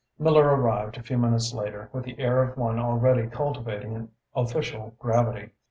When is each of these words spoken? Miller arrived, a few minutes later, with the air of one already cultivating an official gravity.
Miller 0.17 0.47
arrived, 0.55 0.97
a 0.97 1.03
few 1.03 1.19
minutes 1.19 1.53
later, 1.53 1.87
with 1.93 2.05
the 2.05 2.17
air 2.17 2.41
of 2.41 2.57
one 2.57 2.79
already 2.79 3.27
cultivating 3.27 3.95
an 3.95 4.09
official 4.35 4.95
gravity. 4.97 5.51